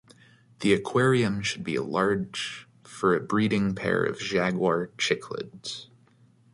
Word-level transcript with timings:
The 0.61 0.73
aquarium 0.73 1.43
should 1.43 1.63
be 1.63 1.77
large 1.77 2.67
for 2.83 3.15
a 3.15 3.19
breeding 3.19 3.75
pair 3.75 4.03
of 4.03 4.17
jaguar 4.17 4.87
cichlids. 4.97 5.89